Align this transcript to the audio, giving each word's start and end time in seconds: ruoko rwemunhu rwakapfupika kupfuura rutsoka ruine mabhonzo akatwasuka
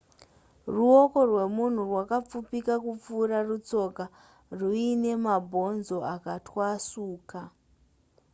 ruoko 0.73 1.17
rwemunhu 1.29 1.79
rwakapfupika 1.89 2.73
kupfuura 2.83 3.37
rutsoka 3.47 4.03
ruine 4.59 5.11
mabhonzo 5.25 5.97
akatwasuka 6.13 7.39